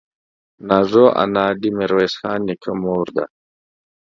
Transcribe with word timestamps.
نازو 0.67 1.05
انا 1.21 1.45
دې 1.61 1.69
ميرويس 1.77 2.13
خان 2.19 2.39
نيکه 2.47 2.71
مور 2.81 3.07
ده. 3.15 3.25